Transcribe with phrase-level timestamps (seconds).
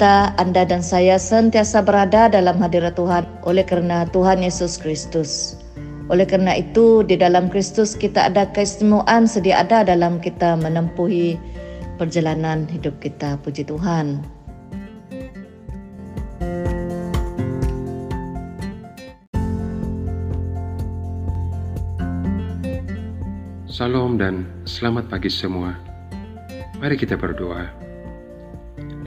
[0.00, 5.60] kita, Anda dan saya senantiasa berada dalam hadirat Tuhan oleh karena Tuhan Yesus Kristus.
[6.08, 11.36] Oleh karena itu, di dalam Kristus kita ada keistimewaan sedia ada dalam kita menempuhi
[12.00, 13.36] perjalanan hidup kita.
[13.44, 14.24] Puji Tuhan.
[23.68, 25.76] Salam dan selamat pagi semua.
[26.80, 27.89] Mari kita berdoa.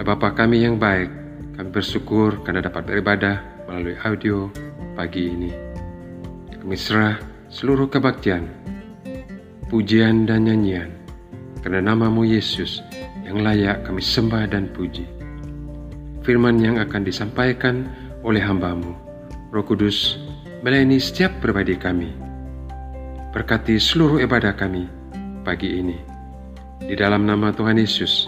[0.01, 1.05] Bapa kami yang baik,
[1.53, 4.49] kami bersyukur karena dapat beribadah melalui audio
[4.97, 5.53] pagi ini.
[6.49, 7.21] Kami serah
[7.53, 8.49] seluruh kebaktian,
[9.69, 10.89] pujian dan nyanyian
[11.61, 12.81] karena namamu Yesus
[13.21, 15.05] yang layak kami sembah dan puji.
[16.25, 17.85] Firman yang akan disampaikan
[18.25, 18.97] oleh hambamu,
[19.53, 20.17] Roh Kudus,
[20.65, 22.09] melayani setiap pribadi kami.
[23.29, 24.89] Berkati seluruh ibadah kami
[25.45, 25.97] pagi ini.
[26.81, 28.27] Di dalam nama Tuhan Yesus,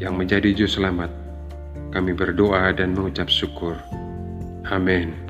[0.00, 1.12] yang menjadi juru selamat.
[1.92, 3.76] Kami berdoa dan mengucap syukur.
[4.72, 5.29] Amin.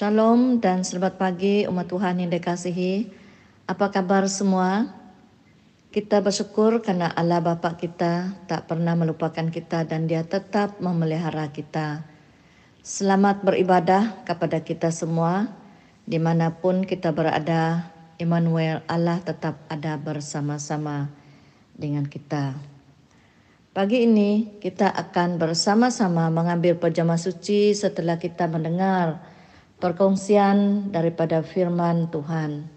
[0.00, 3.12] Shalom dan selamat pagi umat Tuhan yang dikasihi.
[3.68, 4.88] Apa kabar semua?
[5.92, 12.08] Kita bersyukur karena Allah Bapa kita tak pernah melupakan kita dan dia tetap memelihara kita.
[12.80, 15.52] Selamat beribadah kepada kita semua
[16.08, 17.92] di mana pun kita berada.
[18.16, 21.12] Immanuel Allah tetap ada bersama-sama
[21.76, 22.56] dengan kita.
[23.76, 29.29] Pagi ini kita akan bersama-sama mengambil pejama suci setelah kita mendengar
[29.80, 32.68] perkongsian daripada firman Tuhan.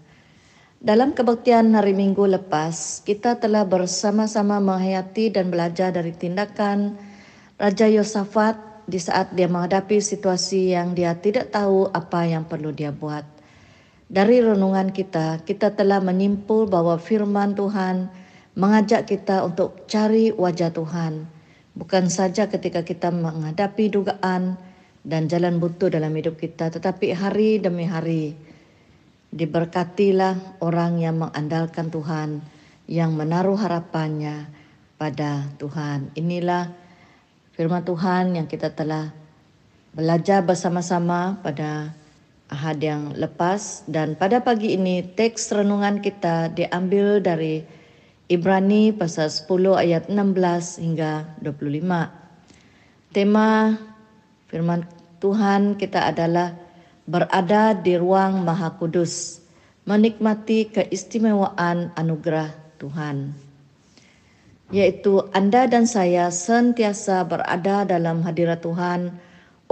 [0.84, 6.96] Dalam kebaktian hari Minggu lepas, kita telah bersama-sama menghayati dan belajar dari tindakan
[7.56, 12.92] Raja Yosafat di saat dia menghadapi situasi yang dia tidak tahu apa yang perlu dia
[12.92, 13.24] buat.
[14.12, 18.12] Dari renungan kita, kita telah menyimpul bahwa firman Tuhan
[18.52, 21.24] mengajak kita untuk cari wajah Tuhan,
[21.74, 24.60] bukan saja ketika kita menghadapi dugaan,
[25.04, 28.32] dan jalan buntu dalam hidup kita, tetapi hari demi hari
[29.36, 32.40] diberkatilah orang yang mengandalkan Tuhan,
[32.88, 34.48] yang menaruh harapannya
[34.96, 36.08] pada Tuhan.
[36.16, 36.72] Inilah
[37.52, 39.12] firman Tuhan yang kita telah
[39.92, 41.92] belajar bersama-sama pada
[42.48, 47.60] ahad yang lepas dan pada pagi ini teks renungan kita diambil dari
[48.24, 53.12] Ibrani pasal 10 ayat 16 hingga 25.
[53.12, 53.76] Tema
[54.54, 54.86] Firman
[55.24, 56.52] Tuhan kita adalah
[57.08, 59.40] berada di ruang Maha Kudus,
[59.88, 63.32] menikmati keistimewaan anugerah Tuhan.
[64.68, 69.16] Yaitu Anda dan saya sentiasa berada dalam hadirat Tuhan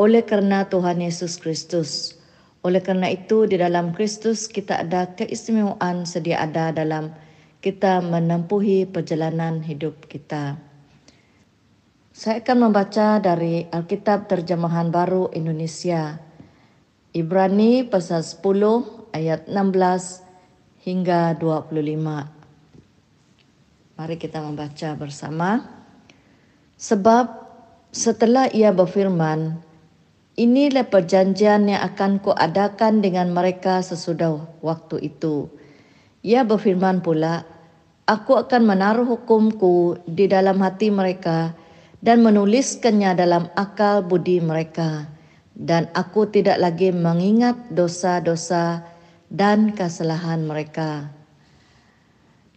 [0.00, 2.16] oleh karena Tuhan Yesus Kristus.
[2.64, 7.12] Oleh karena itu di dalam Kristus kita ada keistimewaan sedia ada dalam
[7.60, 10.71] kita menempuhi perjalanan hidup kita.
[12.22, 16.22] Saya akan membaca dari Alkitab Terjemahan Baru Indonesia.
[17.10, 20.22] Ibrani pasal 10 ayat 16
[20.86, 21.82] hingga 25.
[23.98, 25.66] Mari kita membaca bersama.
[26.78, 27.26] Sebab
[27.90, 29.58] setelah ia berfirman,
[30.38, 35.50] inilah perjanjian yang akan kuadakan dengan mereka sesudah waktu itu.
[36.22, 37.42] Ia berfirman pula,
[38.06, 41.58] aku akan menaruh hukumku di dalam hati mereka
[42.02, 45.06] dan menuliskannya dalam akal budi mereka
[45.54, 48.82] dan aku tidak lagi mengingat dosa-dosa
[49.30, 51.08] dan kesalahan mereka.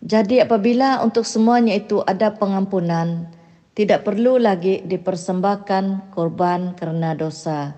[0.02, 3.30] Jadi apabila untuk semuanya itu ada pengampunan,
[3.78, 7.74] tidak perlu lagi dipersembahkan korban karena dosa.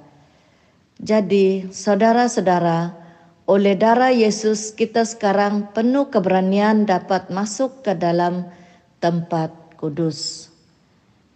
[0.97, 2.91] Jadi, saudara-saudara,
[3.47, 8.49] oleh darah Yesus kita sekarang penuh keberanian dapat masuk ke dalam
[8.99, 10.46] tempat kudus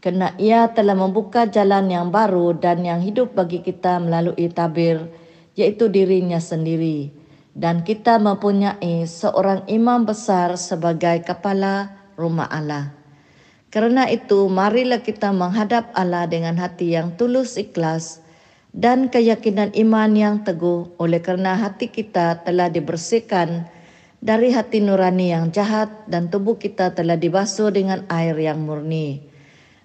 [0.01, 4.98] kerana ia telah membuka jalan yang baru dan yang hidup bagi kita melalui tabir,
[5.53, 7.13] yaitu dirinya sendiri.
[7.53, 12.98] Dan kita mempunyai seorang imam besar sebagai kepala rumah Allah.
[13.70, 18.25] Kerana itu, marilah kita menghadap Allah dengan hati yang tulus ikhlas
[18.74, 23.70] dan keyakinan iman yang teguh oleh kerana hati kita telah dibersihkan
[24.20, 29.31] dari hati nurani yang jahat dan tubuh kita telah dibasuh dengan air yang murni.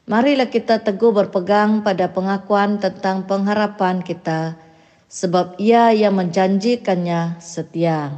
[0.07, 4.55] Marilah kita teguh berpegang pada pengakuan tentang pengharapan kita,
[5.11, 8.15] sebab Ia yang menjanjikannya setia.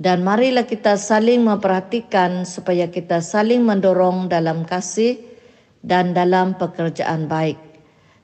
[0.00, 5.20] Dan marilah kita saling memperhatikan supaya kita saling mendorong dalam kasih
[5.84, 7.60] dan dalam pekerjaan baik.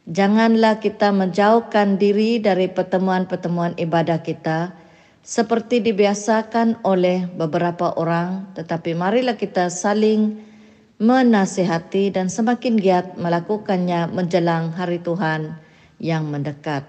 [0.08, 4.72] Janganlah kita menjauhkan diri dari pertemuan-pertemuan ibadah kita
[5.20, 10.47] seperti dibiasakan oleh beberapa orang, tetapi marilah kita saling
[10.98, 15.54] menasihati dan semakin giat melakukannya menjelang hari Tuhan
[16.02, 16.82] yang mendekat.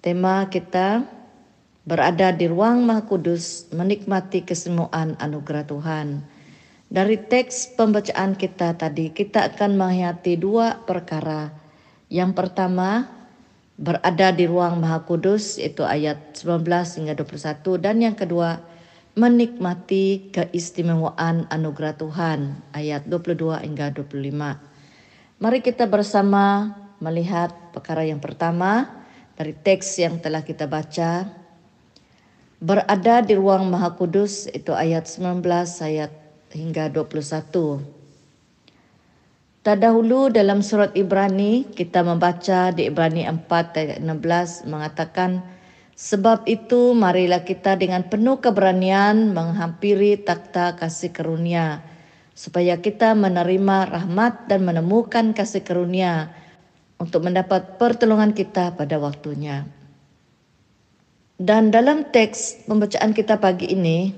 [0.00, 1.04] Tema kita
[1.84, 6.24] berada di ruang Maha Kudus menikmati kesemuan anugerah Tuhan.
[6.88, 11.52] Dari teks pembacaan kita tadi kita akan menghayati dua perkara.
[12.08, 13.12] Yang pertama
[13.76, 18.64] berada di ruang Maha Kudus itu ayat 19 hingga 21 dan yang kedua
[19.18, 24.14] menikmati keistimewaan anugerah Tuhan ayat 22 hingga 25.
[25.42, 26.70] Mari kita bersama
[27.02, 28.86] melihat perkara yang pertama
[29.34, 31.26] dari teks yang telah kita baca.
[32.62, 35.42] Berada di ruang Maha Kudus itu ayat 19
[35.82, 36.14] ayat
[36.54, 37.98] hingga 21.
[39.66, 45.57] Terdahulu dalam surat Ibrani kita membaca di Ibrani 4 ayat 16 mengatakan
[45.98, 51.82] Sebab itu marilah kita dengan penuh keberanian menghampiri takhta kasih karunia
[52.38, 56.30] supaya kita menerima rahmat dan menemukan kasih karunia
[57.02, 59.66] untuk mendapat pertolongan kita pada waktunya.
[61.34, 64.14] Dan dalam teks pembacaan kita pagi ini,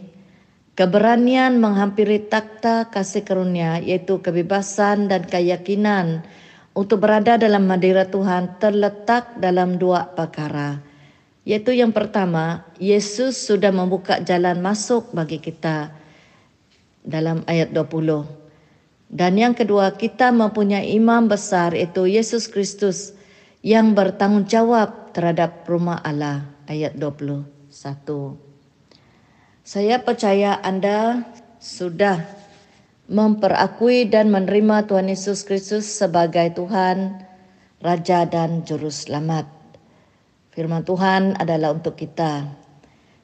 [0.76, 6.28] keberanian menghampiri takhta kasih karunia yaitu kebebasan dan keyakinan
[6.76, 10.89] untuk berada dalam hadirat Tuhan terletak dalam dua perkara.
[11.48, 15.88] Yaitu yang pertama, Yesus sudah membuka jalan masuk bagi kita
[17.00, 18.28] dalam ayat 20.
[19.10, 23.16] Dan yang kedua, kita mempunyai imam besar yaitu Yesus Kristus
[23.64, 27.42] yang bertanggung jawab terhadap rumah Allah ayat 21.
[29.66, 31.26] Saya percaya Anda
[31.58, 32.22] sudah
[33.10, 37.26] memperakui dan menerima Tuhan Yesus Kristus sebagai Tuhan,
[37.82, 39.59] Raja dan Juru Selamat.
[40.50, 42.42] Firman Tuhan adalah untuk kita.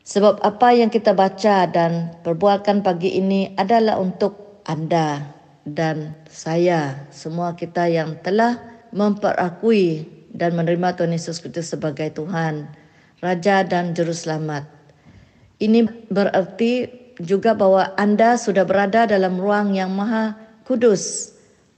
[0.06, 5.34] Sebab apa yang kita baca dan perbualkan pagi ini adalah untuk Anda
[5.66, 8.62] dan saya, semua kita yang telah
[8.94, 12.70] memperakui dan menerima Tuhan Yesus Kristus sebagai Tuhan,
[13.18, 14.62] Raja dan Juru Selamat.
[15.58, 16.86] Ini berarti
[17.18, 21.35] juga bahwa Anda sudah berada dalam ruang yang maha kudus.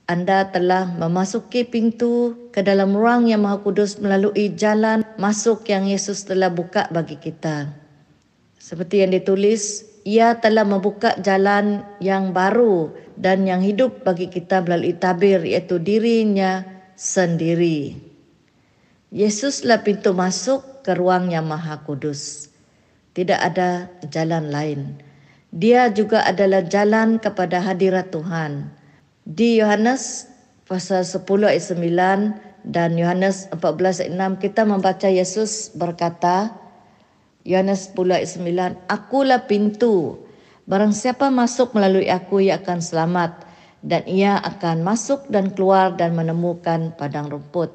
[0.08, 6.24] Anda telah memasuki pintu ke dalam ruang yang maha kudus melalui jalan masuk yang Yesus
[6.24, 7.68] telah buka bagi kita.
[8.56, 12.88] Seperti yang ditulis, ia telah membuka jalan yang baru
[13.20, 16.64] dan yang hidup bagi kita melalui tabir iaitu dirinya
[16.96, 18.00] sendiri.
[19.12, 22.48] Yesuslah pintu masuk ke ruang yang maha kudus.
[23.12, 24.80] Tidak ada jalan lain.
[25.52, 28.77] Dia juga adalah jalan kepada hadirat Tuhan.
[29.28, 30.24] Di Yohanes
[30.64, 36.56] pasal 10 ayat 9 dan Yohanes 14 ayat 6 kita membaca Yesus berkata,
[37.44, 38.30] Yohanes 10 ayat
[38.80, 40.24] 9, Akulah pintu,
[40.64, 43.44] barang siapa masuk melalui aku ia akan selamat
[43.84, 47.68] dan ia akan masuk dan keluar dan menemukan padang rumput.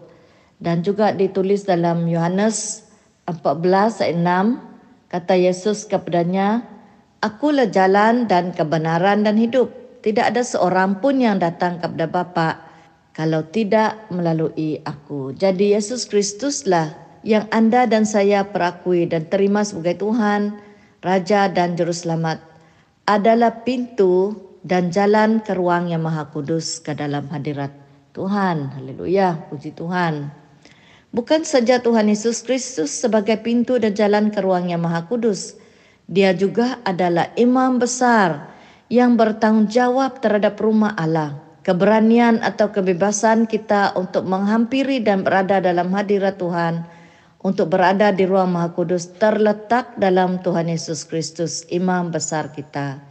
[0.57, 2.89] Dan juga ditulis dalam Yohanes
[3.29, 4.57] 14 ayat 6
[5.05, 6.65] kata Yesus kepadanya
[7.21, 12.49] akulah jalan dan kebenaran dan hidup tidak ada seorang pun yang datang kepada Bapa
[13.15, 16.93] kalau tidak melalui aku jadi Yesus Kristuslah
[17.23, 20.59] yang anda dan saya perakui dan terima sebagai Tuhan
[21.03, 22.43] Raja dan Juru Selamat
[23.03, 27.71] adalah pintu dan jalan ke ruang yang maha kudus ke dalam hadirat
[28.15, 28.71] Tuhan.
[28.71, 30.31] Haleluya, puji Tuhan.
[31.11, 35.59] Bukan saja Tuhan Yesus Kristus sebagai pintu dan jalan ke ruang yang maha kudus.
[36.07, 38.52] Dia juga adalah imam besar
[38.93, 41.41] yang bertanggung jawab terhadap rumah Allah.
[41.65, 46.85] Keberanian atau kebebasan kita untuk menghampiri dan berada dalam hadirat Tuhan,
[47.41, 53.01] untuk berada di ruang maha kudus terletak dalam Tuhan Yesus Kristus, imam besar kita.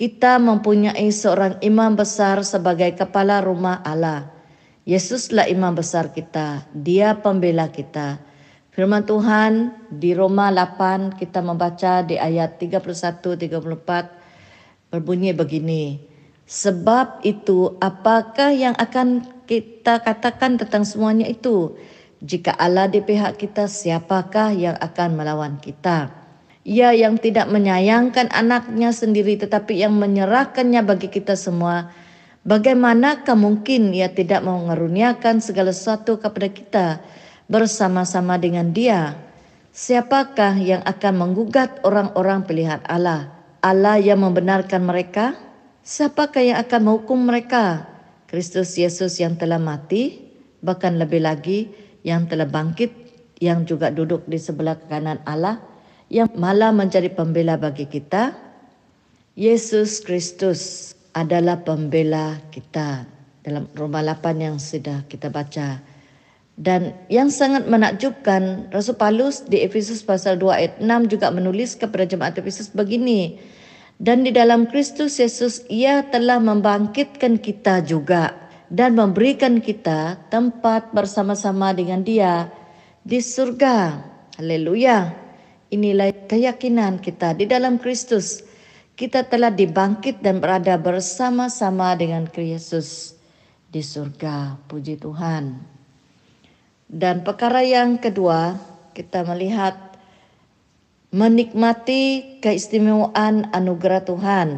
[0.00, 4.36] Kita mempunyai seorang imam besar sebagai kepala rumah Allah
[4.86, 8.22] Yesuslah imam besar kita, dia pembela kita.
[8.70, 14.15] Firman Tuhan di Roma 8 kita membaca di ayat 31 34
[14.96, 16.00] berbunyi begini.
[16.48, 21.76] Sebab itu apakah yang akan kita katakan tentang semuanya itu?
[22.24, 26.08] Jika Allah di pihak kita, siapakah yang akan melawan kita?
[26.64, 31.92] Ia yang tidak menyayangkan anaknya sendiri tetapi yang menyerahkannya bagi kita semua
[32.46, 36.86] Bagaimanakah mungkin ia tidak mengaruniakan segala sesuatu kepada kita
[37.50, 39.18] bersama-sama dengan dia?
[39.74, 43.35] Siapakah yang akan menggugat orang-orang pilihan Allah?
[43.66, 45.34] Allah yang membenarkan mereka?
[45.82, 47.82] Siapakah yang akan menghukum mereka?
[48.30, 50.22] Kristus Yesus yang telah mati,
[50.62, 51.74] bahkan lebih lagi
[52.06, 52.94] yang telah bangkit,
[53.42, 55.58] yang juga duduk di sebelah kanan Allah,
[56.06, 58.38] yang malah menjadi pembela bagi kita.
[59.34, 63.02] Yesus Kristus adalah pembela kita
[63.42, 65.82] dalam Roma 8 yang sudah kita baca.
[66.56, 72.08] Dan yang sangat menakjubkan, Rasul Paulus di Efesus pasal 2 ayat 6 juga menulis kepada
[72.08, 73.36] jemaat Efesus begini.
[74.00, 78.32] Dan di dalam Kristus Yesus ia telah membangkitkan kita juga
[78.72, 82.48] dan memberikan kita tempat bersama-sama dengan dia
[83.04, 84.00] di surga.
[84.40, 85.12] Haleluya.
[85.68, 88.44] Inilah keyakinan kita di dalam Kristus
[88.96, 93.12] kita telah dibangkit dan berada bersama-sama dengan Kristus
[93.68, 94.56] di surga.
[94.64, 95.75] Puji Tuhan.
[96.86, 98.56] Dan perkara yang kedua,
[98.94, 99.74] kita melihat
[101.10, 104.48] menikmati keistimewaan anugerah Tuhan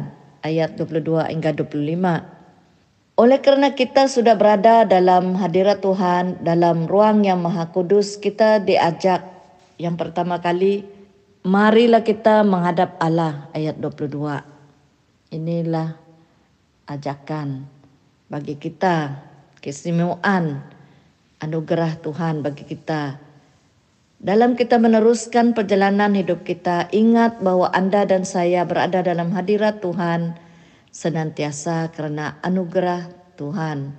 [0.45, 3.19] ayat 22 hingga 25.
[3.19, 9.25] Oleh kerana kita sudah berada dalam hadirat Tuhan dalam ruang yang maha kudus, kita diajak
[9.75, 10.99] yang pertama kali
[11.39, 14.43] Marilah kita menghadap Allah ayat 22.
[15.31, 15.95] Inilah
[16.83, 17.63] ajakan
[18.27, 19.23] bagi kita
[19.63, 20.59] keistimewaan
[21.39, 23.19] anugerah Tuhan bagi kita
[24.19, 30.35] Dalam kita meneruskan perjalanan hidup kita, ingat bahwa Anda dan saya berada dalam hadirat Tuhan
[30.91, 33.07] senantiasa karena anugerah
[33.39, 33.95] Tuhan.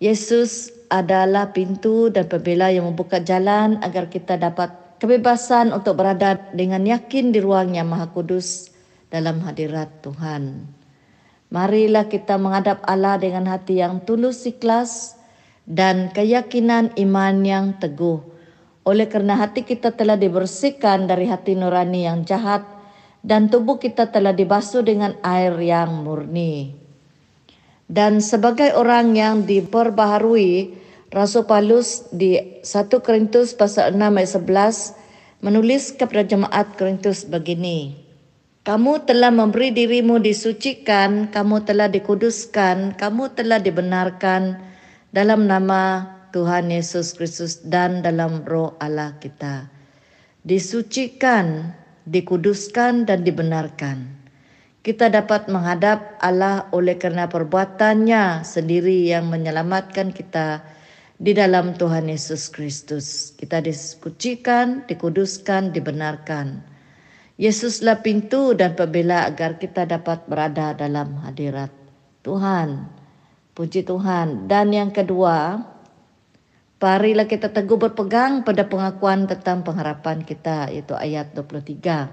[0.00, 4.72] Yesus adalah pintu dan pembela yang membuka jalan agar kita dapat
[5.04, 8.72] kebebasan untuk berada dengan yakin di ruang yang maha kudus
[9.12, 10.64] dalam hadirat Tuhan.
[11.52, 15.17] Marilah kita menghadap Allah dengan hati yang tulus ikhlas
[15.68, 18.24] dan keyakinan iman yang teguh
[18.88, 22.64] oleh kerana hati kita telah dibersihkan dari hati nurani yang jahat
[23.20, 26.72] dan tubuh kita telah dibasuh dengan air yang murni.
[27.84, 30.72] Dan sebagai orang yang diperbaharui,
[31.12, 37.96] Rasul Paulus di 1 Korintus pasal 6 ayat 11 menulis kepada jemaat Korintus begini.
[38.64, 44.67] Kamu telah memberi dirimu disucikan, kamu telah dikuduskan, kamu telah dibenarkan
[45.12, 46.04] dalam nama
[46.36, 49.68] Tuhan Yesus Kristus dan dalam roh Allah kita.
[50.44, 51.72] Disucikan,
[52.04, 54.18] dikuduskan dan dibenarkan.
[54.84, 60.64] Kita dapat menghadap Allah oleh kerana perbuatannya sendiri yang menyelamatkan kita
[61.18, 63.34] di dalam Tuhan Yesus Kristus.
[63.36, 66.62] Kita disucikan, dikuduskan, dibenarkan.
[67.38, 71.70] Yesuslah pintu dan pembela agar kita dapat berada dalam hadirat
[72.26, 72.97] Tuhan.
[73.58, 74.46] Puji Tuhan.
[74.46, 75.66] Dan yang kedua,
[76.78, 82.06] Marilah kita teguh berpegang pada pengakuan tentang pengharapan kita, yaitu ayat 23.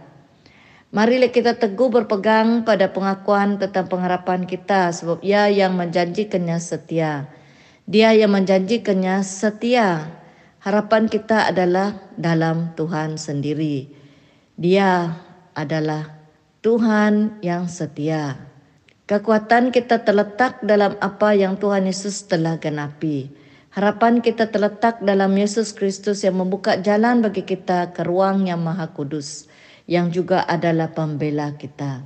[0.89, 7.29] Marilah kita teguh berpegang pada pengakuan tentang pengharapan kita, sebab ia yang menjanjikannya setia.
[7.85, 10.09] Dia yang menjanjikannya setia.
[10.65, 13.93] Harapan kita adalah dalam Tuhan sendiri.
[14.57, 15.13] Dia
[15.53, 16.09] adalah
[16.65, 18.44] Tuhan yang setia.
[19.05, 23.29] Kekuatan kita terletak dalam apa yang Tuhan Yesus telah genapi.
[23.69, 28.89] Harapan kita terletak dalam Yesus Kristus yang membuka jalan bagi kita ke ruang yang maha
[28.97, 29.45] kudus,
[29.85, 32.01] yang juga adalah pembela kita.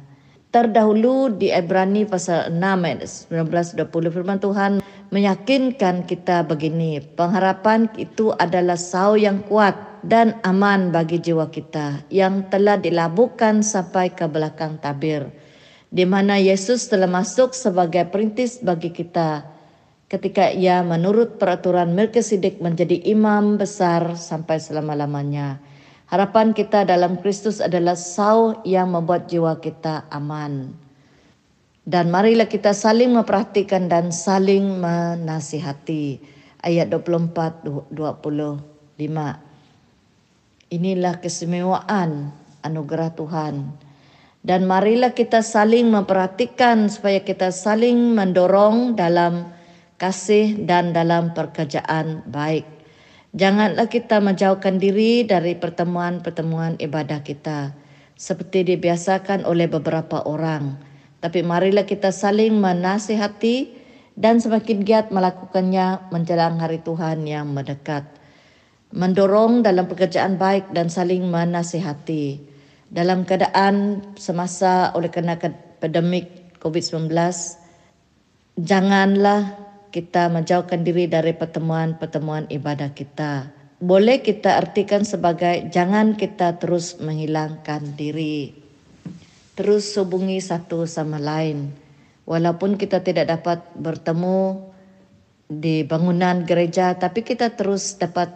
[0.51, 4.83] Terdahulu di Ibrani pasal 6 ayat 19-20 firman Tuhan
[5.15, 12.43] meyakinkan kita begini, pengharapan itu adalah sau yang kuat dan aman bagi jiwa kita yang
[12.51, 15.31] telah dilabuhkan sampai ke belakang tabir,
[15.89, 19.45] di mana Yesus telah masuk sebagai perintis bagi kita
[20.09, 25.61] ketika ia menurut peraturan Melkisedek menjadi imam besar sampai selama-lamanya.
[26.09, 30.73] Harapan kita dalam Kristus adalah sau yang membuat jiwa kita aman.
[31.85, 36.17] Dan marilah kita saling memperhatikan dan saling menasihati.
[36.65, 37.93] Ayat 24-25.
[40.69, 42.33] Inilah kesemewaan
[42.65, 43.55] anugerah Tuhan.
[44.39, 49.51] Dan marilah kita saling memperhatikan supaya kita saling mendorong dalam
[49.99, 52.63] kasih dan dalam pekerjaan baik.
[53.35, 57.77] Janganlah kita menjauhkan diri dari pertemuan-pertemuan ibadah kita
[58.19, 60.75] seperti dibiasakan oleh beberapa orang.
[61.19, 63.75] Tapi marilah kita saling menasihati
[64.19, 68.07] dan semakin giat melakukannya menjelang hari Tuhan yang mendekat.
[68.95, 72.41] Mendorong dalam pekerjaan baik dan saling menasihati.
[72.89, 75.37] Dalam keadaan semasa oleh kerana
[75.77, 77.13] pandemik COVID-19,
[78.57, 79.53] janganlah
[79.93, 83.53] kita menjauhkan diri dari pertemuan-pertemuan ibadah kita.
[83.77, 88.57] Boleh kita artikan sebagai jangan kita terus menghilangkan diri.
[89.53, 91.69] Terus hubungi satu sama lain.
[92.25, 94.65] Walaupun kita tidak dapat bertemu
[95.45, 98.33] di bangunan gereja, tapi kita terus dapat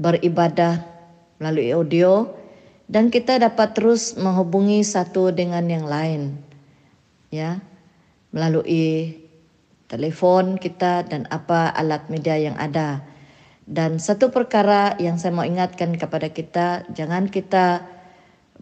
[0.00, 0.80] beribadah
[1.36, 2.24] melalui audio
[2.86, 6.38] dan kita dapat terus menghubungi satu dengan yang lain.
[7.34, 7.58] Ya,
[8.30, 9.18] melalui
[9.90, 13.02] telefon kita dan apa alat media yang ada.
[13.66, 17.82] Dan satu perkara yang saya mau ingatkan kepada kita, jangan kita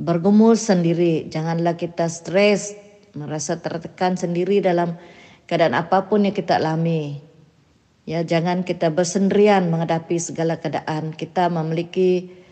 [0.01, 2.73] bergumul sendiri, janganlah kita stres,
[3.13, 4.97] merasa tertekan sendiri dalam
[5.45, 7.21] keadaan apa pun yang kita alami.
[8.09, 11.13] Ya, jangan kita bersendirian menghadapi segala keadaan.
[11.13, 12.43] Kita memiliki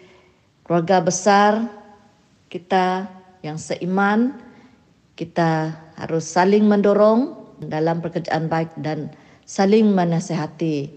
[0.66, 1.66] keluarga besar,
[2.52, 3.08] kita
[3.42, 4.38] yang seiman,
[5.18, 9.10] kita harus saling mendorong dalam pekerjaan baik dan
[9.46, 10.90] saling menasehati.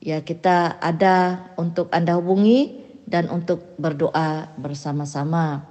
[0.00, 5.66] Ya kita ada untuk anda hubungi dan untuk berdoa bersama-sama.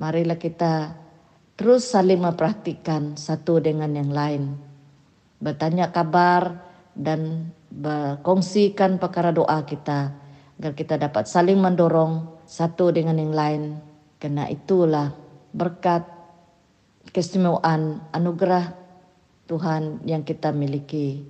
[0.00, 0.96] Marilah kita
[1.56, 4.56] terus saling memperhatikan satu dengan yang lain.
[5.42, 6.64] Bertanya kabar
[6.96, 10.12] dan berkongsikan perkara doa kita
[10.60, 13.62] agar kita dapat saling mendorong satu dengan yang lain.
[14.22, 15.10] Karena itulah
[15.52, 16.06] berkat
[17.10, 18.72] keistimewaan anugerah
[19.50, 21.26] Tuhan yang kita miliki.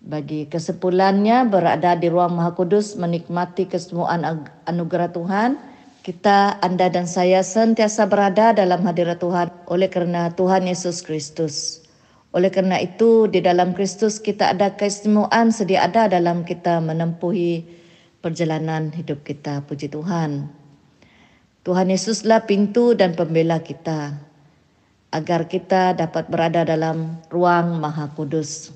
[0.00, 5.60] Bagi kesimpulannya berada di ruang Maha Kudus menikmati kesemuaan anugerah Tuhan,
[6.00, 11.84] kita, Anda dan saya sentiasa berada dalam hadirat Tuhan oleh kerana Tuhan Yesus Kristus.
[12.32, 17.66] Oleh kerana itu, di dalam Kristus kita ada keistimewaan sedia ada dalam kita menempuhi
[18.20, 19.64] perjalanan hidup kita.
[19.64, 20.48] Puji Tuhan.
[21.60, 24.16] Tuhan Yesuslah pintu dan pembela kita
[25.12, 28.72] agar kita dapat berada dalam ruang Maha Kudus.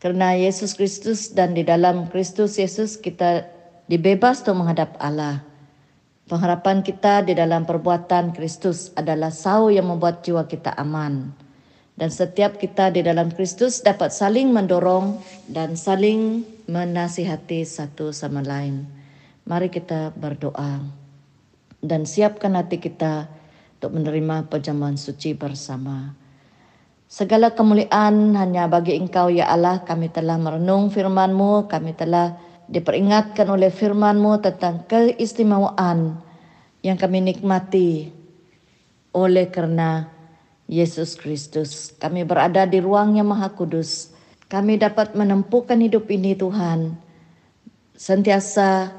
[0.00, 3.44] Kerana Yesus Kristus dan di dalam Kristus Yesus kita
[3.90, 5.44] dibebas untuk menghadap Allah.
[6.30, 11.34] Pengharapan kita di dalam perbuatan Kristus adalah sau yang membuat jiwa kita aman.
[11.98, 15.20] Dan setiap kita di dalam Kristus dapat saling mendorong
[15.52, 18.86] dan saling menasihati satu sama lain.
[19.42, 20.86] Mari kita berdoa
[21.82, 23.26] dan siapkan hati kita
[23.82, 26.14] untuk menerima perjamuan suci bersama.
[27.10, 29.82] Segala kemuliaan hanya bagi Engkau, Ya Allah.
[29.82, 32.38] Kami telah merenung firman-Mu, kami telah
[32.70, 36.22] diperingatkan oleh firman-Mu tentang keistimewaan
[36.86, 38.14] yang kami nikmati
[39.10, 40.06] oleh kerana
[40.70, 41.90] Yesus Kristus.
[41.98, 44.09] Kami berada di ruang yang maha kudus.
[44.50, 46.98] Kami dapat menempuhkan hidup ini Tuhan.
[47.94, 48.90] Sentiasa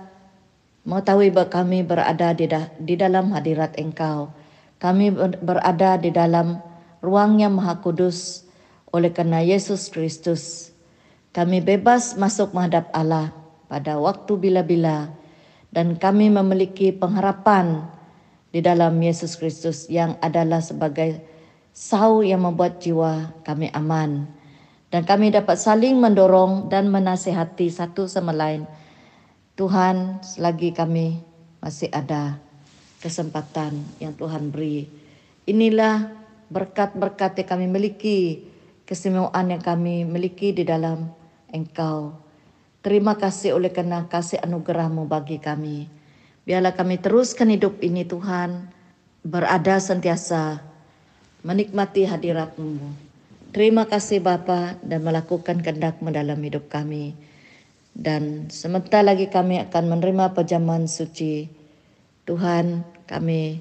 [0.88, 2.48] mengetahui bahawa kami berada di,
[2.80, 4.32] di dalam hadirat Engkau.
[4.80, 5.12] Kami
[5.44, 6.64] berada di dalam
[7.04, 8.48] ruang yang maha kudus
[8.96, 10.72] oleh kerana Yesus Kristus.
[11.36, 13.36] Kami bebas masuk menghadap Allah
[13.68, 15.12] pada waktu bila-bila
[15.76, 17.92] dan kami memiliki pengharapan
[18.56, 21.20] di dalam Yesus Kristus yang adalah sebagai
[21.76, 24.40] sau yang membuat jiwa kami aman
[24.92, 28.68] dan kami dapat saling mendorong dan menasihati satu sama lain.
[29.56, 31.24] Tuhan, selagi kami
[31.64, 32.36] masih ada
[33.00, 34.92] kesempatan yang Tuhan beri.
[35.48, 36.12] Inilah
[36.52, 38.44] berkat-berkat yang kami miliki,
[38.84, 41.08] kesemua yang kami miliki di dalam
[41.56, 42.12] Engkau.
[42.84, 45.88] Terima kasih oleh kerana kasih anugerahmu bagi kami.
[46.44, 48.68] Biarlah kami teruskan hidup ini Tuhan,
[49.24, 50.60] berada sentiasa,
[51.46, 53.11] menikmati hadiratmu.
[53.52, 57.20] Terima kasih Bapa dan melakukan kehendakmu dalam hidup kami.
[57.92, 61.52] Dan sementara lagi kami akan menerima perjamuan suci.
[62.24, 63.60] Tuhan, kami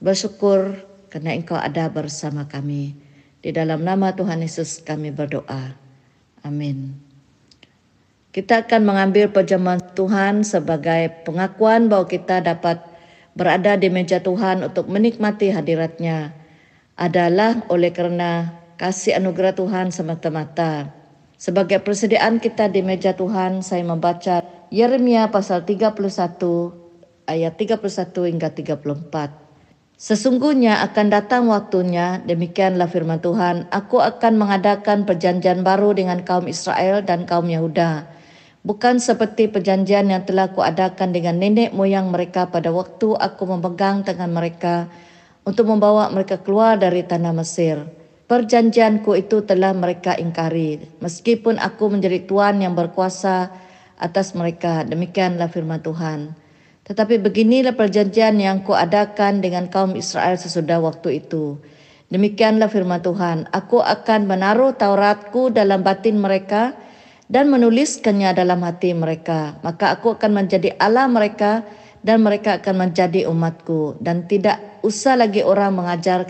[0.00, 0.80] bersyukur
[1.12, 2.96] kerana engkau ada bersama kami.
[3.44, 5.76] Di dalam nama Tuhan Yesus kami berdoa.
[6.40, 6.96] Amin.
[8.32, 12.80] Kita akan mengambil perjamuan Tuhan sebagai pengakuan bahawa kita dapat
[13.36, 16.32] berada di meja Tuhan untuk menikmati hadiratnya
[16.96, 20.92] adalah oleh kerana kasih anugerah Tuhan semata-mata.
[21.36, 24.40] Sebagai persediaan kita di meja Tuhan, saya membaca
[24.72, 25.92] Yeremia pasal 31
[27.28, 29.46] ayat 31 hingga 34.
[29.96, 37.00] Sesungguhnya akan datang waktunya, demikianlah firman Tuhan, aku akan mengadakan perjanjian baru dengan kaum Israel
[37.00, 38.04] dan kaum Yahuda.
[38.60, 44.28] Bukan seperti perjanjian yang telah kuadakan dengan nenek moyang mereka pada waktu aku memegang tangan
[44.28, 44.90] mereka
[45.48, 47.95] untuk membawa mereka keluar dari tanah Mesir.
[48.26, 53.54] Perjanjianku itu telah mereka ingkari, meskipun aku menjadi Tuhan yang berkuasa
[54.02, 54.82] atas mereka.
[54.82, 56.34] Demikianlah firman Tuhan.
[56.90, 61.54] Tetapi beginilah perjanjian yang kuadakan dengan kaum Israel sesudah waktu itu.
[62.10, 66.74] Demikianlah firman Tuhan, aku akan menaruh Tauratku dalam batin mereka
[67.30, 69.58] dan menuliskannya dalam hati mereka.
[69.62, 71.66] Maka aku akan menjadi Allah mereka
[72.06, 73.98] dan mereka akan menjadi umatku.
[73.98, 76.22] Dan tidak usah lagi orang mengajar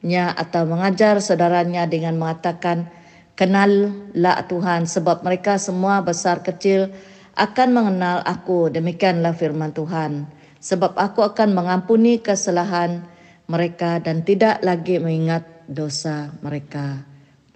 [0.00, 2.88] sesamanya atau mengajar saudaranya dengan mengatakan,
[3.36, 6.92] Kenallah Tuhan sebab mereka semua besar kecil
[7.40, 8.68] akan mengenal aku.
[8.68, 10.28] Demikianlah firman Tuhan.
[10.60, 13.00] Sebab aku akan mengampuni kesalahan
[13.48, 17.00] mereka dan tidak lagi mengingat dosa mereka.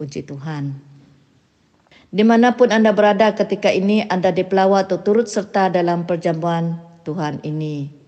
[0.00, 0.72] Puji Tuhan.
[2.09, 7.44] Di mana pun anda berada ketika ini anda dipelawat atau turut serta dalam perjamuan Tuhan
[7.44, 8.04] ini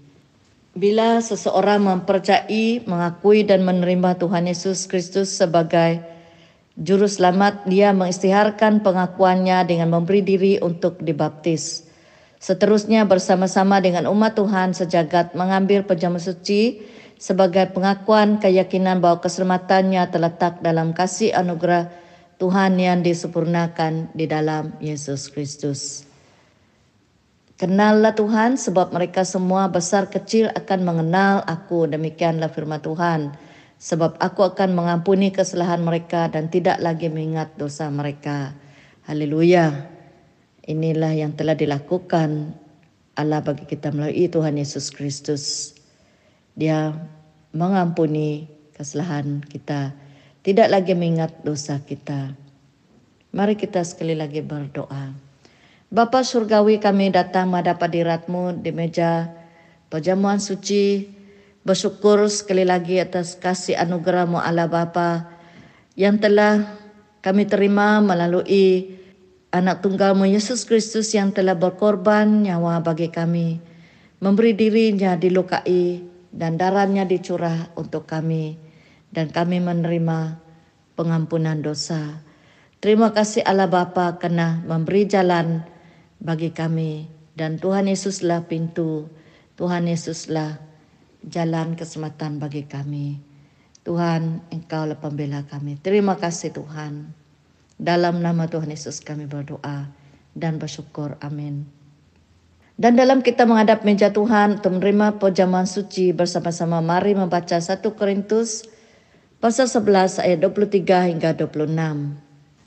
[0.76, 6.04] bila seseorang mempercayai mengakui dan menerima Tuhan Yesus Kristus sebagai
[6.76, 11.88] Juru selamat dia mengistiharkan pengakuannya dengan memberi diri untuk dibaptis.
[12.36, 16.84] Seterusnya bersama-sama dengan umat Tuhan sejagat mengambil perjamuan suci
[17.16, 21.88] sebagai pengakuan keyakinan bahawa keselamatannya terletak dalam kasih anugerah
[22.36, 26.05] Tuhan yang disempurnakan di dalam Yesus Kristus.
[27.56, 31.88] Kenallah Tuhan sebab mereka semua besar kecil akan mengenal aku.
[31.88, 33.32] Demikianlah firman Tuhan
[33.80, 38.52] sebab aku akan mengampuni kesalahan mereka dan tidak lagi mengingat dosa mereka.
[39.08, 39.88] Haleluya.
[40.68, 42.52] Inilah yang telah dilakukan
[43.16, 45.72] Allah bagi kita melalui Tuhan Yesus Kristus.
[46.52, 46.92] Dia
[47.56, 49.96] mengampuni kesalahan kita,
[50.44, 52.36] tidak lagi mengingat dosa kita.
[53.32, 55.25] Mari kita sekali lagi berdoa.
[55.86, 59.30] Bapa surgawi kami datang menghadap hadiratmu di meja
[59.86, 61.14] perjamuan suci.
[61.62, 65.30] Bersyukur sekali lagi atas kasih anugerahmu Allah Bapa
[65.94, 66.74] yang telah
[67.22, 68.98] kami terima melalui
[69.54, 73.62] anak tunggalmu Yesus Kristus yang telah berkorban nyawa bagi kami.
[74.18, 76.02] Memberi dirinya dilukai
[76.34, 78.58] dan darahnya dicurah untuk kami.
[79.14, 80.42] Dan kami menerima
[80.98, 82.26] pengampunan dosa.
[82.82, 85.75] Terima kasih Allah Bapa karena memberi jalan
[86.20, 89.08] bagi kami dan Tuhan Yesuslah pintu.
[89.56, 90.60] Tuhan Yesuslah
[91.24, 93.20] jalan keselamatan bagi kami.
[93.86, 95.78] Tuhan, Engkau lah pembela kami.
[95.78, 97.14] Terima kasih Tuhan.
[97.78, 99.86] Dalam nama Tuhan Yesus kami berdoa
[100.34, 101.14] dan bersyukur.
[101.22, 101.68] Amin.
[102.76, 108.68] Dan dalam kita menghadap meja Tuhan untuk menerima perjamuan suci bersama-sama mari membaca 1 Korintus
[109.40, 112.25] pasal 11 ayat 23 hingga 26.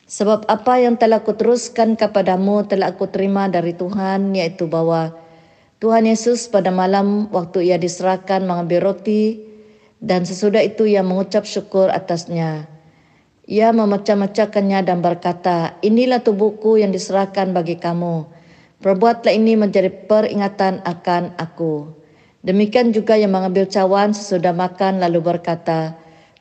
[0.10, 5.14] Sebab apa yang telah kuteruskan kepadamu telah aku terima dari Tuhan, yaitu bahwa
[5.78, 9.38] Tuhan Yesus pada malam waktu ia diserahkan mengambil roti,
[10.02, 12.66] dan sesudah itu ia mengucap syukur atasnya.
[13.46, 18.26] Ia memecah-mecahkannya dan berkata, inilah tubuhku yang diserahkan bagi kamu.
[18.82, 21.86] Perbuatlah ini menjadi peringatan akan aku.
[22.42, 25.99] Demikian juga yang mengambil cawan sesudah makan lalu berkata,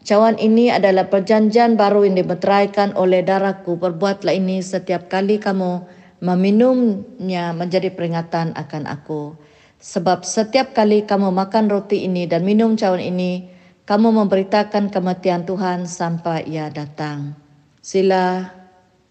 [0.09, 3.77] Cawan ini adalah perjanjian baru yang dimeteraikan oleh darahku.
[3.77, 5.85] Perbuatlah ini setiap kali kamu
[6.25, 9.37] meminumnya menjadi peringatan akan aku.
[9.77, 13.53] Sebab setiap kali kamu makan roti ini dan minum cawan ini,
[13.85, 17.37] kamu memberitakan kematian Tuhan sampai ia datang.
[17.85, 18.49] Sila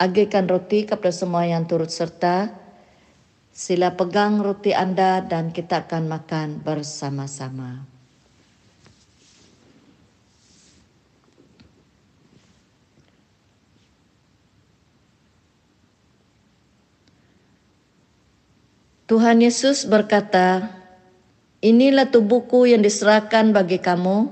[0.01, 2.57] agihkan roti kepada semua yang turut serta.
[3.53, 7.96] Sila pegang roti Anda dan kita akan makan bersama-sama.
[19.08, 20.67] Tuhan Yesus berkata,
[21.63, 24.30] Inilah tubuhku yang diserahkan bagi kamu,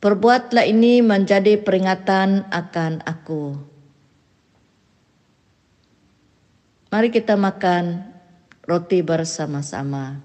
[0.00, 3.60] perbuatlah ini menjadi peringatan akan aku.
[6.90, 8.02] Mari kita makan
[8.66, 10.18] roti bersama-sama.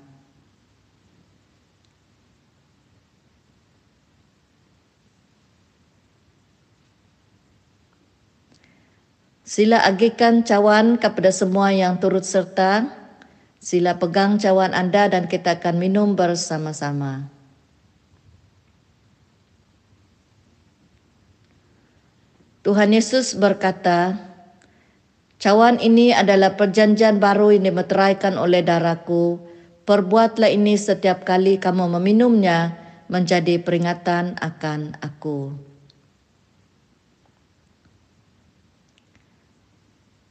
[9.45, 13.04] Sila agihkan cawan kepada semua yang turut serta.
[13.65, 17.33] Sila pegang cawan Anda dan kita akan minum bersama-sama.
[22.61, 24.21] Tuhan Yesus berkata,
[25.41, 29.41] Cawan ini adalah perjanjian baru yang dimeteraikan oleh darahku.
[29.81, 32.77] Perbuatlah ini setiap kali kamu meminumnya
[33.09, 35.57] menjadi peringatan akan aku.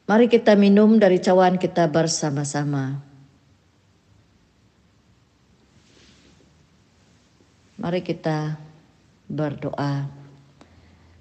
[0.07, 3.04] Mari kita minum dari cawan kita bersama-sama.
[7.85, 8.57] Mari kita
[9.29, 10.09] berdoa.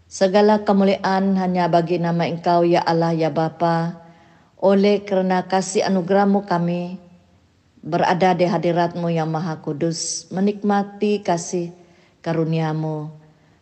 [0.08, 4.00] Segala kemuliaan hanya bagi nama Engkau ya Allah ya Bapa.
[4.64, 6.96] Oleh kerana kasih anugerahmu kami
[7.84, 10.32] berada di hadiratmu yang maha kudus.
[10.32, 11.76] Menikmati kasih
[12.24, 13.12] karuniamu.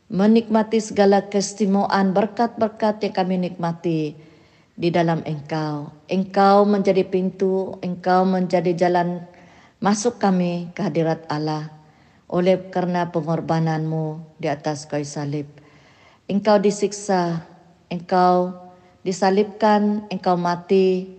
[0.05, 4.13] Menikmati segala keistimewaan berkat-berkat yang kami nikmati
[4.77, 5.89] di dalam Engkau.
[6.05, 9.25] Engkau menjadi pintu, Engkau menjadi jalan
[9.81, 11.80] masuk kami ke hadirat Allah
[12.31, 15.45] oleh karena pengorbananmu di atas kayu salib.
[16.31, 17.43] Engkau disiksa,
[17.91, 18.55] engkau
[19.03, 21.11] disalibkan, engkau mati,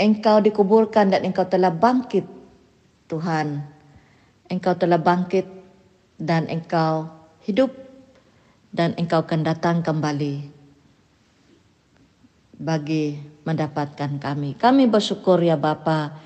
[0.00, 2.24] engkau dikuburkan dan engkau telah bangkit,
[3.12, 3.60] Tuhan.
[4.48, 5.44] Engkau telah bangkit
[6.16, 7.12] dan engkau
[7.44, 7.68] hidup
[8.72, 10.48] dan engkau akan datang kembali
[12.56, 14.56] bagi mendapatkan kami.
[14.56, 16.16] Kami bersyukur ya Bapa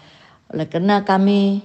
[0.50, 1.62] oleh kerana kami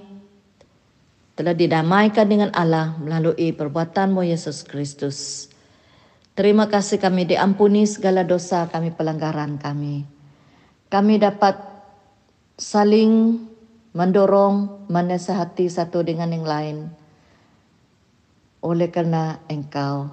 [1.36, 5.46] telah didamaikan dengan Allah melalui perbuatanmu Yesus Kristus.
[6.32, 10.08] Terima kasih kami diampuni segala dosa kami pelanggaran kami.
[10.88, 11.60] Kami dapat
[12.56, 13.36] saling
[13.92, 16.76] mendorong, menasihati satu dengan yang lain.
[18.64, 20.08] Oleh kerana engkau,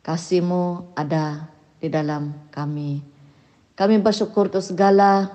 [0.00, 3.04] kasihmu ada di dalam kami.
[3.76, 5.28] Kami bersyukur untuk segala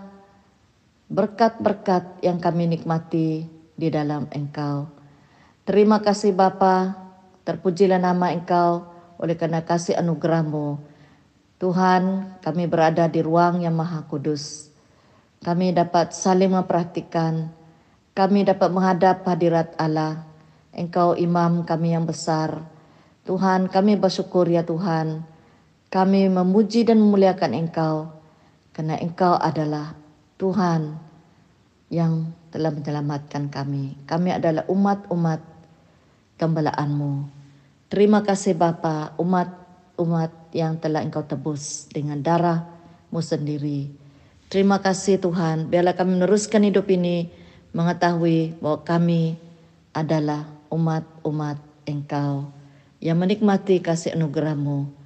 [1.09, 4.89] berkat-berkat yang kami nikmati di dalam Engkau.
[5.63, 6.97] Terima kasih Bapa,
[7.45, 8.89] terpujilah nama Engkau
[9.21, 10.81] oleh karena kasih anugerahmu.
[11.57, 14.73] Tuhan, kami berada di ruang yang maha kudus.
[15.41, 17.53] Kami dapat saling memperhatikan.
[18.17, 20.25] Kami dapat menghadap hadirat Allah.
[20.73, 22.65] Engkau imam kami yang besar.
[23.25, 25.25] Tuhan, kami bersyukur ya Tuhan.
[25.87, 28.17] Kami memuji dan memuliakan Engkau
[28.77, 29.97] karena Engkau adalah
[30.37, 31.01] Tuhan
[31.89, 33.97] yang telah menyelamatkan kami.
[34.07, 35.41] Kami adalah umat-umat
[36.37, 37.27] gembalaanmu.
[37.87, 43.91] Terima kasih Bapa, umat-umat yang telah Engkau tebus dengan darahmu sendiri.
[44.47, 47.27] Terima kasih Tuhan, biarlah kami meneruskan hidup ini
[47.75, 49.35] mengetahui bahwa kami
[49.91, 52.47] adalah umat-umat Engkau
[53.03, 54.97] yang menikmati kasih anugerahmu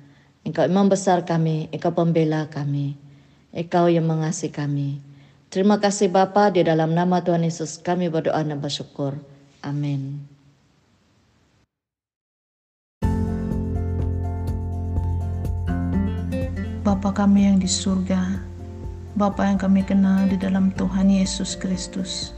[0.42, 2.98] Engkau imam besar kami, Engkau pembela kami,
[3.54, 4.98] Engkau yang mengasihi kami.
[5.52, 9.20] Terima kasih Bapa di dalam nama Tuhan Yesus kami berdoa dan bersyukur.
[9.60, 10.24] Amin.
[16.88, 18.40] Bapa kami yang di surga,
[19.20, 22.32] Bapa yang kami kenal di dalam Tuhan Yesus Kristus.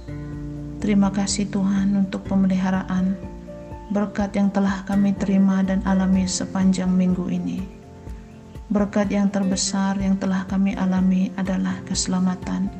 [0.81, 3.13] Terima kasih Tuhan untuk pemeliharaan,
[3.93, 7.61] berkat yang telah kami terima dan alami sepanjang minggu ini.
[8.73, 12.73] Berkat yang terbesar yang telah kami alami adalah keselamatan,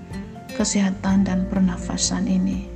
[0.53, 2.69] kesehatan, dan pernafasan ini.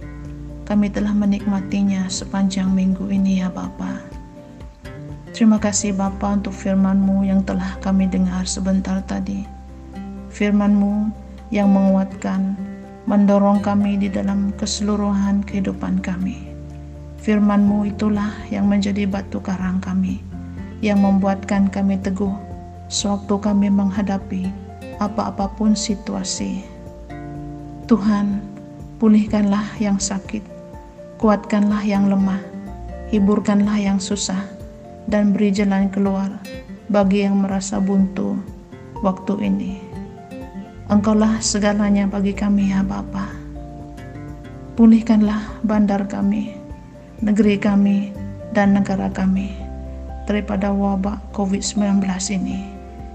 [0.67, 4.03] Kami telah menikmatinya sepanjang minggu ini ya Bapa.
[5.31, 9.47] Terima kasih Bapa untuk firman-Mu yang telah kami dengar sebentar tadi.
[10.33, 11.13] Firman-Mu
[11.53, 12.57] yang menguatkan,
[13.07, 16.51] mendorong kami di dalam keseluruhan kehidupan kami.
[17.23, 20.19] Firman-Mu itulah yang menjadi batu karang kami,
[20.83, 22.35] yang membuatkan kami teguh
[22.87, 24.47] sewaktu kami menghadapi
[24.99, 26.76] apa-apapun situasi.
[27.87, 28.43] Tuhan,
[28.99, 30.43] pulihkanlah yang sakit,
[31.23, 32.43] kuatkanlah yang lemah,
[33.15, 34.43] hiburkanlah yang susah,
[35.07, 36.27] dan beri jalan keluar
[36.91, 38.35] bagi yang merasa buntu
[38.99, 39.79] waktu ini.
[40.91, 43.31] Engkaulah segalanya bagi kami ya Bapa.
[44.75, 46.59] Pulihkanlah bandar kami,
[47.23, 48.11] negeri kami,
[48.51, 49.55] dan negara kami
[50.27, 52.03] daripada wabak COVID-19
[52.35, 52.67] ini.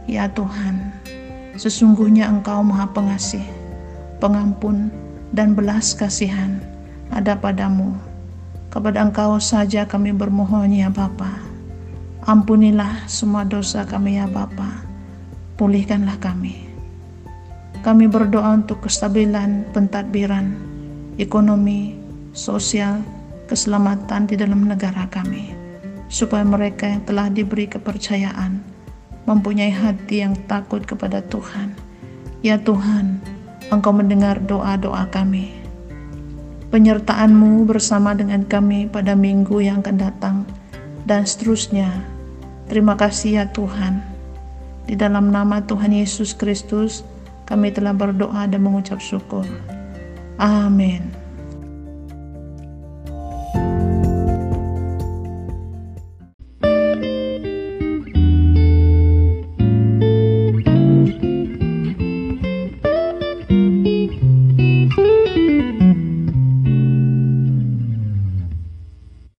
[0.09, 0.97] Ya Tuhan,
[1.61, 3.45] sesungguhnya Engkau Maha Pengasih,
[4.23, 4.87] Pengampun,
[5.35, 6.63] dan belas kasihan
[7.11, 7.99] ada padamu.
[8.71, 11.43] Kepada Engkau saja kami bermohon ya Bapa.
[12.31, 14.87] Ampunilah semua dosa kami ya Bapa.
[15.59, 16.71] Pulihkanlah kami.
[17.83, 20.55] Kami berdoa untuk kestabilan pentadbiran,
[21.19, 21.99] ekonomi,
[22.31, 23.03] sosial,
[23.51, 25.51] keselamatan di dalam negara kami,
[26.07, 28.63] supaya mereka yang telah diberi kepercayaan
[29.27, 31.75] mempunyai hati yang takut kepada Tuhan.
[32.47, 33.19] Ya Tuhan,
[33.73, 35.49] Engkau mendengar doa-doa kami.
[36.69, 40.37] Penyertaan-Mu bersama dengan kami pada minggu yang akan datang
[41.09, 41.89] dan seterusnya.
[42.69, 44.05] Terima kasih ya Tuhan.
[44.85, 47.01] Di dalam nama Tuhan Yesus Kristus,
[47.49, 49.49] kami telah berdoa dan mengucap syukur.
[50.37, 51.22] Amin.